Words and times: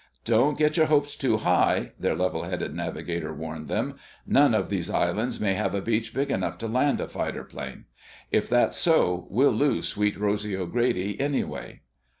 "Don't 0.25 0.57
get 0.57 0.77
your 0.77 0.87
hopes 0.87 1.15
too 1.15 1.37
high," 1.37 1.91
their 1.99 2.15
levelheaded 2.15 2.73
navigator 2.73 3.31
warned 3.31 3.67
them. 3.67 3.97
"None 4.25 4.55
of 4.55 4.67
these 4.69 4.89
islands 4.89 5.39
may 5.39 5.53
have 5.53 5.75
a 5.75 5.81
beach 5.83 6.11
big 6.11 6.31
enough 6.31 6.57
to 6.57 6.67
land 6.67 6.99
a 6.99 7.07
fighter 7.07 7.43
plane. 7.43 7.85
If 8.31 8.49
that's 8.49 8.77
so, 8.77 9.27
we'll 9.29 9.51
lose 9.51 9.87
Sweet 9.89 10.17
Rosy 10.17 10.57
O'Grady 10.57 11.19
anyway." 11.21 11.81